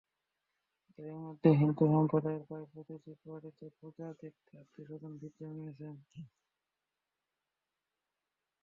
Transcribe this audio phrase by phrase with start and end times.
[0.99, 5.95] এরই মধ্যে হিন্দু সম্প্রদায়ের প্রায় প্রতিটি বাড়িতে পূজা দেখতে আত্মীয়স্বজন ভিড় জমিয়েছেন।